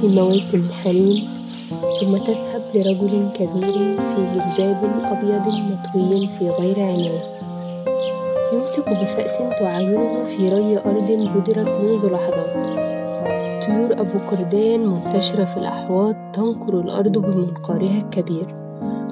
في 0.00 0.06
مواسم 0.16 0.58
الحريم 0.58 1.28
ثم 2.00 2.16
تذهب 2.16 2.62
لرجل 2.74 3.28
كبير 3.34 3.96
في 3.96 4.32
جلباب 4.34 5.02
أبيض 5.04 5.54
مطوي 5.54 6.28
في 6.28 6.50
غير 6.50 6.80
عناية 6.80 7.22
يمسك 8.52 8.88
بفأس 8.88 9.38
تعاونه 9.38 10.24
في 10.24 10.48
ري 10.48 10.78
أرض 10.78 11.10
بذرت 11.10 11.68
منذ 11.68 12.12
لحظات 12.12 12.66
طيور 13.66 14.00
أبو 14.00 14.18
قردان 14.18 14.86
منتشرة 14.86 15.44
في 15.44 15.56
الأحواض 15.56 16.14
تنقر 16.32 16.80
الأرض 16.80 17.18
بمنقارها 17.18 17.98
الكبير. 17.98 18.54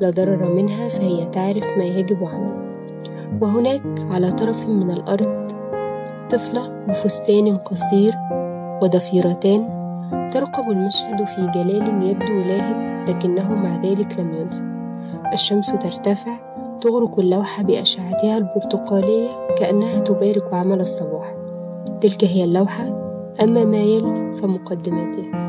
لا 0.00 0.10
ضرر 0.10 0.54
منها 0.54 0.88
فهي 0.88 1.26
تعرف 1.26 1.64
ما 1.78 1.84
يجب 1.84 2.24
عمله. 2.24 2.68
وهناك 3.40 3.82
على 4.10 4.32
طرف 4.32 4.68
من 4.68 4.90
الأرض 4.90 5.50
طفلة 6.30 6.84
بفستان 6.88 7.56
قصير 7.56 8.14
وضفيرتان 8.82 9.68
ترقب 10.32 10.70
المشهد 10.70 11.24
في 11.24 11.50
جلال 11.54 12.02
يبدو 12.02 12.40
لاهب 12.42 13.08
لكنه 13.08 13.54
مع 13.54 13.76
ذلك 13.76 14.18
لم 14.20 14.32
ينزل 14.34 14.64
الشمس 15.32 15.66
ترتفع 15.66 16.48
تغرق 16.80 17.18
اللوحة 17.18 17.62
بأشعتها 17.62 18.38
البرتقالية 18.38 19.28
كأنها 19.58 20.00
تبارك 20.00 20.54
عمل 20.54 20.80
الصباح. 20.80 21.34
تلك 22.00 22.24
هي 22.24 22.44
اللوحة 22.44 22.84
أما 23.42 23.64
ما 23.64 23.76
يلي 23.76 24.34
فمقدماتها 24.42 25.48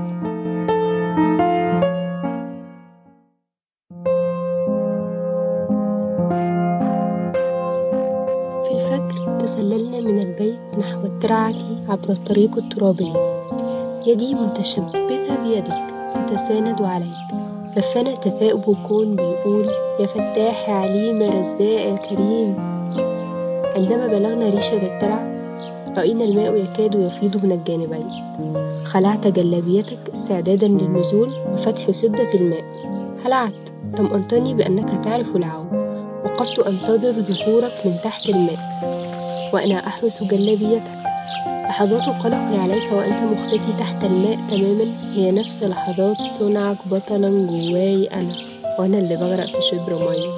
في 8.64 8.72
الفجر 8.72 9.38
تسللنا 9.38 10.00
من 10.02 10.20
البيت 10.20 10.62
نحو 10.80 11.06
الترعة 11.06 11.50
عبر 11.90 12.10
الطريق 12.10 12.58
الترابي. 12.58 13.14
يدي 14.06 14.36
متشبثة 14.36 15.44
بيدك 15.44 15.82
تتساند 16.16 16.82
عليك. 16.82 17.30
لفنا 17.78 18.16
تثاؤب 18.16 18.78
كون 18.88 19.16
بيقول 19.16 19.66
يا 20.00 20.06
فتاح 20.06 20.70
يا 20.70 20.74
عليم 20.74 21.22
يا 21.22 21.30
رزاق 21.30 21.62
يا 21.62 21.96
كريم 21.96 22.56
عندما 23.76 24.08
بلغنا 24.08 24.50
ريشة 24.50 24.96
الترعة 24.96 25.30
رأينا 25.98 26.24
الماء 26.24 26.56
يكاد 26.56 26.96
يفيض 26.96 27.46
من 27.46 27.52
الجانبين. 27.52 28.08
خلعت 28.84 29.28
جلابيتك 29.28 30.00
استعدادا 30.14 30.68
للنزول 30.68 31.34
وفتح 31.54 31.92
سدة 31.92 32.34
الماء. 32.34 32.64
هلعت. 33.26 33.54
طمأنتني 33.98 34.54
بأنك 34.54 35.04
تعرف 35.04 35.36
العوم 35.36 35.68
وقفت 36.26 36.60
أنتظر 36.60 37.12
ظهورك 37.12 37.82
من 37.86 37.96
تحت 38.04 38.30
الماء. 38.30 38.60
وأنا 39.54 39.88
أحرس 39.88 40.24
جلابيتك. 40.24 41.00
لحظات 41.70 42.24
قلقي 42.24 42.58
عليك 42.58 42.92
وأنت 42.92 43.20
مختفي 43.20 43.74
تحت 43.80 44.04
الماء 44.04 44.38
تماما. 44.50 45.14
هي 45.14 45.32
نفس 45.32 45.64
لحظات 45.64 46.18
صنعك 46.18 46.78
بطلا 46.88 47.30
جواي 47.30 48.08
أنا 48.08 48.32
وأنا 48.80 48.98
اللي 48.98 49.16
بغرق 49.16 49.46
في 49.46 49.62
شبر 49.62 49.94
مية 49.94 50.30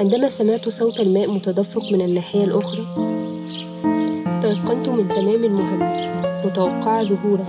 عندما 0.00 0.28
سمعت 0.28 0.68
صوت 0.68 1.00
الماء 1.00 1.30
متدفق 1.30 1.92
من 1.92 2.00
الناحية 2.00 2.44
الأخرى 2.44 2.84
تيقنت 4.42 4.88
من 4.88 5.08
تمام 5.08 5.44
المهمة 5.44 6.20
متوقعة 6.44 7.02
ظهورك 7.02 7.46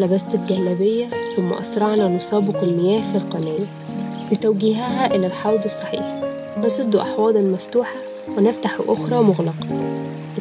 لبست 0.00 0.34
الجلابية 0.34 1.06
ثم 1.36 1.52
أسرعنا 1.52 2.08
نسابق 2.08 2.62
المياه 2.62 3.12
في 3.12 3.18
القناة 3.18 3.66
لتوجيهها 4.32 5.14
إلى 5.14 5.26
الحوض 5.26 5.64
الصحيح. 5.64 6.20
نسد 6.64 6.96
أحواضا 6.96 7.40
مفتوحة 7.40 7.96
ونفتح 8.38 8.78
أخرى 8.88 9.22
مغلقة. 9.22 9.66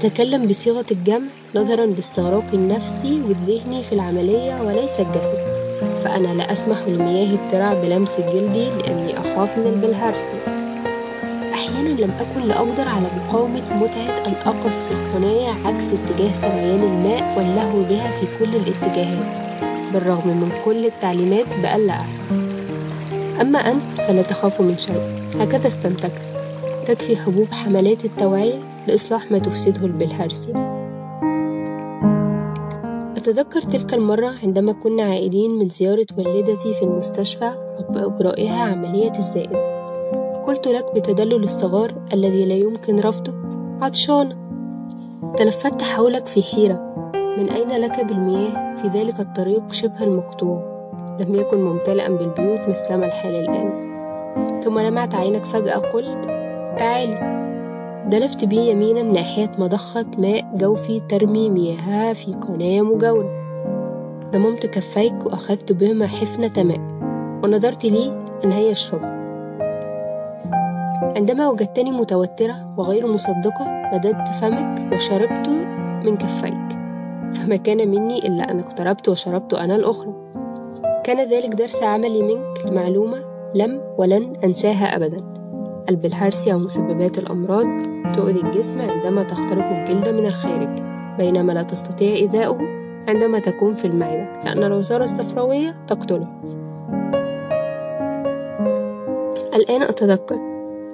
أتكلم 0.05 0.47
بصيغة 0.47 0.85
الجمع 0.91 1.27
نظرا 1.55 1.85
لاستغراقي 1.85 2.53
النفسي 2.53 3.21
والذهني 3.27 3.83
في 3.83 3.93
العملية 3.93 4.61
وليس 4.61 4.99
الجسد. 4.99 5.37
فأنا 6.03 6.27
لا 6.27 6.51
أسمح 6.51 6.77
لمياه 6.87 7.33
الترع 7.33 7.73
بلمس 7.73 8.11
جلدي 8.33 8.65
لأني 8.65 9.17
أخاف 9.17 9.57
من 9.57 9.67
البلهارسي 9.67 10.27
أحيانا 11.53 11.89
لم 11.89 12.11
أكن 12.19 12.47
لأقدر 12.47 12.87
على 12.87 13.05
مقاومة 13.17 13.61
متعة 13.81 14.27
أن 14.27 14.33
أقف 14.45 14.87
في 14.87 14.93
القناة 14.93 15.67
عكس 15.67 15.85
اتجاه 15.85 16.33
سريان 16.33 16.83
الماء 16.83 17.37
واللهو 17.37 17.83
بها 17.89 18.11
في 18.11 18.27
كل 18.39 18.55
الاتجاهات 18.55 19.25
بالرغم 19.93 20.27
من 20.27 20.51
كل 20.65 20.85
التعليمات 20.85 21.45
بألأ. 21.61 21.95
أفعل 21.95 23.41
أما 23.41 23.59
أنت 23.59 24.01
فلا 24.07 24.21
تخاف 24.21 24.61
من 24.61 24.77
شيء. 24.77 25.01
هكذا 25.41 25.67
استنتجت. 25.67 26.21
تكفي 26.85 27.15
حبوب 27.17 27.47
حملات 27.51 28.05
التوعية 28.05 28.74
لإصلاح 28.87 29.31
ما 29.31 29.39
تفسده 29.39 29.85
البلهارسي 29.85 30.75
أتذكر 33.17 33.61
تلك 33.61 33.93
المرة 33.93 34.33
عندما 34.43 34.71
كنا 34.71 35.03
عائدين 35.03 35.51
من 35.51 35.69
زيارة 35.69 36.05
والدتي 36.17 36.73
في 36.73 36.83
المستشفى 36.83 37.45
عقب 37.45 37.97
إجرائها 37.97 38.63
عملية 38.63 39.11
الزائد. 39.11 39.57
قلت 40.47 40.67
لك 40.67 40.85
بتدلل 40.95 41.43
الصغار 41.43 41.95
الذي 42.13 42.45
لا 42.45 42.53
يمكن 42.53 42.99
رفضه 42.99 43.33
عطشانة 43.81 44.35
تلفت 45.37 45.81
حولك 45.81 46.27
في 46.27 46.43
حيرة. 46.43 47.11
من 47.37 47.49
أين 47.49 47.81
لك 47.81 48.05
بالمياه؟ 48.05 48.75
في 48.75 48.87
ذلك 48.87 49.19
الطريق 49.19 49.71
شبه 49.71 50.03
المقطوع. 50.03 50.75
لم 51.19 51.35
يكن 51.35 51.57
ممتلئا 51.57 52.09
بالبيوت 52.09 52.59
مثلما 52.69 53.05
الحال 53.05 53.35
الآن. 53.35 53.85
ثم 54.61 54.79
لمعت 54.79 55.15
عينك 55.15 55.45
فجأة 55.45 55.77
قلت 55.77 56.25
تعالي. 56.77 57.44
دلفت 58.05 58.45
بي 58.45 58.69
يمينا 58.69 59.03
ناحية 59.03 59.51
مضخة 59.57 60.05
ماء 60.17 60.57
جوفي 60.57 60.99
ترمي 60.99 61.49
مياهها 61.49 62.13
في 62.13 62.33
قناة 62.33 62.81
مجاورة 62.81 63.29
ضممت 64.31 64.65
كفيك 64.65 65.25
وأخذت 65.25 65.71
بهما 65.71 66.07
حفنة 66.07 66.63
ماء. 66.63 66.79
ونظرت 67.43 67.85
لي 67.85 68.19
أن 68.43 68.51
هي 68.51 68.71
اشرب 68.71 69.01
عندما 71.15 71.49
وجدتني 71.49 71.91
متوترة 71.91 72.73
وغير 72.77 73.07
مصدقة 73.07 73.81
مددت 73.93 74.27
فمك 74.41 74.93
وشربت 74.93 75.49
من 76.05 76.17
كفيك 76.17 76.77
فما 77.33 77.55
كان 77.55 77.87
مني 77.87 78.27
إلا 78.27 78.51
أن 78.51 78.59
اقتربت 78.59 79.09
وشربت 79.09 79.53
أنا 79.53 79.75
الأخرى. 79.75 80.13
كان 81.03 81.29
ذلك 81.29 81.49
درس 81.55 81.83
عملي 81.83 82.23
منك 82.23 82.65
لمعلومة 82.65 83.23
لم 83.55 83.81
ولن 83.97 84.33
أنساها 84.43 84.95
أبدا. 84.95 85.17
البلهارسيا 85.89 86.55
ومسببات 86.55 87.17
الأمراض 87.17 87.94
تؤذي 88.13 88.41
الجسم 88.41 88.81
عندما 88.81 89.23
تخترق 89.23 89.65
الجلد 89.65 90.09
من 90.09 90.25
الخارج 90.25 90.69
بينما 91.17 91.51
لا 91.53 91.63
تستطيع 91.63 92.15
إيذاؤه 92.15 92.59
عندما 93.07 93.39
تكون 93.39 93.75
في 93.75 93.85
المعدة 93.85 94.43
لأن 94.43 94.63
العصارة 94.63 95.03
الصفراوية 95.03 95.75
تقتله. 95.87 96.27
الآن 99.55 99.81
أتذكر 99.81 100.39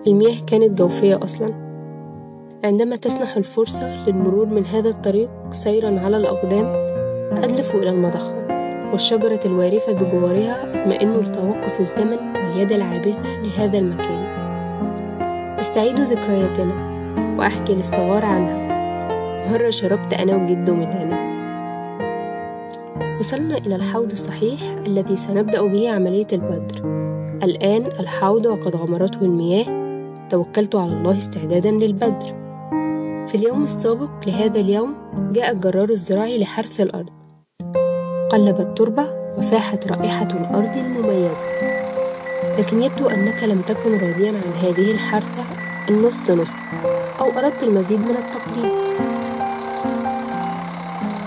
المياه 0.07 0.37
كانت 0.47 0.77
جوفية 0.77 1.19
أصلا. 1.23 1.53
عندما 2.63 2.95
تسنح 2.95 3.37
الفرصة 3.37 4.05
للمرور 4.07 4.45
من 4.45 4.65
هذا 4.65 4.89
الطريق 4.89 5.29
سيرا 5.51 5.99
على 5.99 6.17
الأقدام 6.17 6.65
أدلف 7.37 7.75
إلى 7.75 7.89
المضخة 7.89 8.41
والشجرة 8.91 9.39
الوارفة 9.45 9.93
بجوارها 9.93 10.69
اطمئن 10.69 11.19
لتوقف 11.19 11.79
الزمن 11.79 12.17
واليد 12.35 12.71
العابثة 12.71 13.41
لهذا 13.41 13.77
المكان. 13.77 14.21
أستعيد 15.59 15.99
ذكرياتنا. 15.99 16.80
وأحكي 17.41 17.75
للصغار 17.75 18.25
عنها. 18.25 18.61
مرة 19.51 19.69
شربت 19.69 20.13
أنا 20.13 20.35
وجد 20.35 20.69
من 20.69 20.93
هنا. 20.93 21.31
وصلنا 23.19 23.57
إلى 23.57 23.75
الحوض 23.75 24.11
الصحيح 24.11 24.61
الذي 24.87 25.15
سنبدأ 25.15 25.61
به 25.61 25.91
عملية 25.91 26.27
البدر. 26.33 26.81
الآن 27.43 27.85
الحوض 27.85 28.45
وقد 28.45 28.75
غمرته 28.75 29.21
المياه. 29.21 29.65
توكلت 30.29 30.75
على 30.75 30.93
الله 30.93 31.17
استعدادا 31.17 31.71
للبدر. 31.71 32.35
في 33.27 33.35
اليوم 33.35 33.63
السابق 33.63 34.11
لهذا 34.27 34.59
اليوم 34.59 34.93
جاء 35.31 35.51
الجرار 35.51 35.89
الزراعي 35.89 36.39
لحرث 36.39 36.81
الأرض. 36.81 37.09
قلب 38.31 38.59
التربة 38.59 39.05
وفاحت 39.37 39.87
رائحة 39.87 40.27
الأرض 40.33 40.77
المميزة. 40.77 41.47
لكن 42.59 42.81
يبدو 42.81 43.07
أنك 43.07 43.43
لم 43.43 43.61
تكن 43.61 43.91
راضيا 43.91 44.29
عن 44.29 44.53
هذه 44.61 44.91
الحرثة 44.91 45.60
النص 45.89 46.29
نص 46.29 46.53
أو 47.19 47.29
أردت 47.37 47.63
المزيد 47.63 47.99
من 47.99 48.17
التقليد 48.17 48.71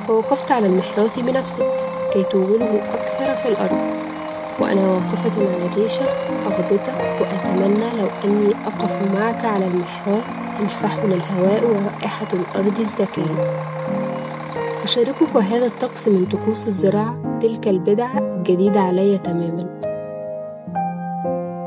فوقفت 0.08 0.52
على 0.52 0.66
المحراث 0.66 1.18
بنفسك 1.18 1.66
كي 2.12 2.22
توغله 2.22 2.82
أكثر 2.94 3.34
في 3.34 3.48
الأرض. 3.48 4.04
وأنا 4.60 4.86
واقفة 4.86 5.42
على 5.42 5.66
الريشة 5.66 6.04
أغبطك 6.46 6.94
وأتمنى 7.20 8.02
لو 8.02 8.08
أني 8.24 8.54
أقف 8.66 8.92
معك 9.14 9.44
على 9.44 9.66
المحراث 9.66 10.24
ينفحنا 10.60 11.14
الهواء 11.14 11.64
ورائحة 11.64 12.28
الأرض 12.32 12.78
الزكية. 12.78 13.64
أشاركك 14.82 15.36
هذا 15.36 15.66
الطقس 15.66 16.08
من 16.08 16.26
طقوس 16.26 16.66
الزراعة 16.66 17.38
تلك 17.40 17.68
البدعة 17.68 18.18
الجديدة 18.18 18.80
علي 18.80 19.18
تماما. 19.18 19.83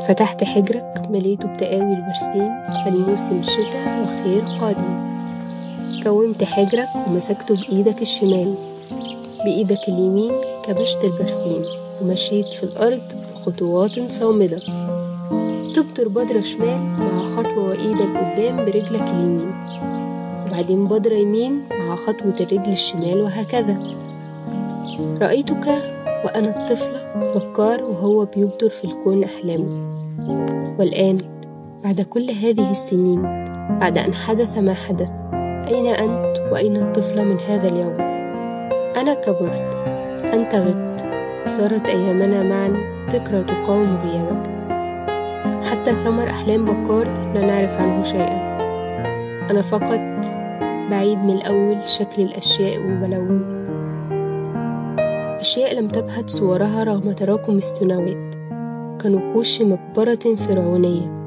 فتحت 0.07 0.43
حجرك 0.43 1.07
مليته 1.09 1.53
بتقاوي 1.53 1.93
البرسيم 1.93 2.51
فالموسم 2.85 3.41
شتاء 3.41 4.03
وخير 4.03 4.43
قادم. 4.61 5.07
كومت 6.03 6.43
حجرك 6.43 6.87
ومسكته 7.07 7.55
بإيدك 7.55 8.01
الشمال. 8.01 8.55
بإيدك 9.45 9.87
اليمين 9.87 10.31
كبشت 10.63 11.03
البرسيم 11.03 11.61
ومشيت 12.01 12.45
في 12.45 12.63
الأرض 12.63 13.01
بخطوات 13.33 14.11
صامدة. 14.11 14.59
تبطر 15.75 16.07
بودرة 16.07 16.41
شمال 16.41 16.81
مع 16.83 17.25
خطوة 17.25 17.67
وإيدك 17.67 18.17
قدام 18.17 18.55
برجلك 18.65 19.09
اليمين. 19.09 19.53
وبعدين 20.47 20.87
بودرة 20.87 21.15
يمين 21.15 21.63
مع 21.79 21.95
خطوة 21.95 22.35
الرجل 22.39 22.71
الشمال 22.71 23.21
وهكذا. 23.21 23.77
رأيتك 25.21 25.67
وأنا 26.25 26.49
الطفلة 26.49 27.13
بكار 27.35 27.83
وهو 27.83 28.25
بيبدر 28.25 28.69
في 28.69 28.85
الكون 28.85 29.23
أحلامه. 29.23 29.97
والآن 30.79 31.17
بعد 31.83 32.01
كل 32.01 32.31
هذه 32.31 32.71
السنين 32.71 33.21
بعد 33.79 33.97
أن 33.97 34.13
حدث 34.13 34.57
ما 34.57 34.73
حدث 34.73 35.11
أين 35.67 35.87
أنت 35.87 36.37
وأين 36.51 36.77
الطفلة 36.77 37.23
من 37.23 37.39
هذا 37.39 37.67
اليوم؟ 37.67 37.97
أنا 38.97 39.13
كبرت 39.13 39.75
أنت 40.33 40.55
غبت. 40.55 41.05
وصارت 41.45 41.87
أيامنا 41.87 42.43
معا 42.43 42.73
ذكرى 43.09 43.43
تقاوم 43.43 43.95
غيابك. 43.95 44.57
حتى 45.63 45.91
ثمر 45.91 46.29
أحلام 46.29 46.65
بكار 46.65 47.31
لا 47.33 47.45
نعرف 47.45 47.77
عنه 47.77 48.03
شيئا. 48.03 48.57
أنا 49.51 49.61
فقط 49.61 50.01
بعيد 50.91 51.17
من 51.17 51.33
الأول 51.33 51.87
شكل 51.87 52.21
الأشياء 52.21 52.79
وبلون 52.79 53.56
أشياء 55.39 55.79
لم 55.79 55.87
تبهت 55.87 56.29
صورها 56.29 56.83
رغم 56.83 57.11
تراكم 57.11 57.57
السنوات 57.57 58.35
كنقوش 59.01 59.61
مقبرة 59.61 60.35
فرعونية. 60.47 61.17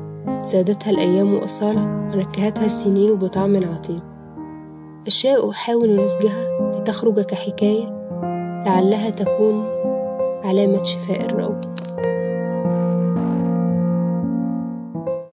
زادتها 0.43 0.91
الأيام 0.91 1.37
أصالة 1.37 1.83
ونكهتها 1.83 2.67
السنين 2.67 3.15
بطعم 3.15 3.65
عتيق. 3.65 4.05
أشياء 5.07 5.51
أحاول 5.51 6.01
نسجها 6.01 6.61
لتخرج 6.79 7.21
كحكاية 7.21 7.85
لعلها 8.67 9.11
تكون 9.11 9.65
علامة 10.45 10.83
شفاء 10.83 11.21
الروح. 11.21 11.61